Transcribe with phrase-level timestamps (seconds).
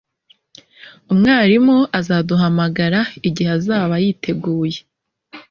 [1.11, 4.79] Umwarimu azaduhamagara igihe azaba yiteguye